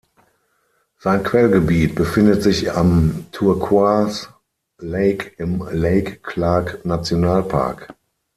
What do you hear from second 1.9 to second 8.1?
befindet sich am Turquoise Lake im Lake-Clark-Nationalpark.